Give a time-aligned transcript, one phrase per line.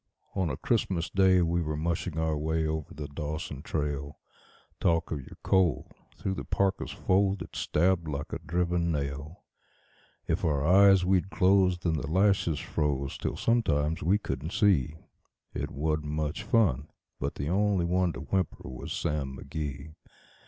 [0.33, 4.17] On a Christmas Day we were mushing our way over the Dawson trail.
[4.79, 5.91] Talk of your cold!
[6.17, 9.43] through the parka's fold it stabbed like a driven nail.
[10.25, 14.95] If our eyes we'd close, then the lashes froze till sometimes we couldn't see;
[15.53, 16.87] It wasn't much fun,
[17.19, 19.93] but the only one to whimper was Sam McGee.